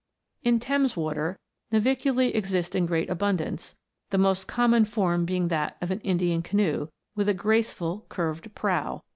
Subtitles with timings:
[0.41, 1.37] In Thames water,
[1.71, 3.75] Naviculce exist in great abundance,
[4.09, 9.03] the most common form being that of an Indian canoe, with a gracefully curved prow.